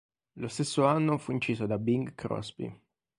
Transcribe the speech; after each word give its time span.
Lo 0.39 0.47
stesso 0.47 0.87
anno 0.87 1.19
fu 1.19 1.31
inciso 1.31 1.67
da 1.67 1.77
Bing 1.77 2.15
Crosby. 2.15 2.75